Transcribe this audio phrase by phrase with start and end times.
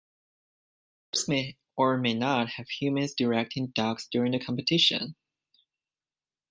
[1.13, 5.13] Sports may or may not have humans directing dogs during the competition.